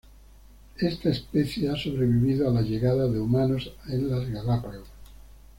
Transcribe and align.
Esta 0.79 1.09
especie 1.09 1.69
ha 1.69 1.75
sobrevivido 1.75 2.49
a 2.49 2.51
la 2.51 2.63
llegada 2.63 3.07
de 3.07 3.19
humanos 3.19 3.71
en 3.87 4.09
las 4.09 4.27
Galápagos. 4.27 4.87